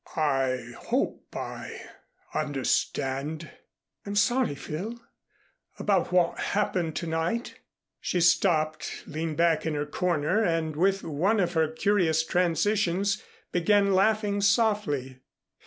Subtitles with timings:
[0.15, 1.79] "I hope I
[2.33, 3.51] understand"
[4.07, 4.99] "I'm sorry, Phil,
[5.77, 7.59] about what happened to night."
[7.99, 13.93] She stopped, leaned back in her corner and, with one of her curious transitions, began
[13.93, 15.19] laughing softly.